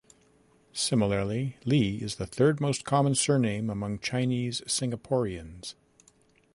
[0.73, 5.75] Similarly, Lee is the third-most-common surname among Chinese Singaporeans.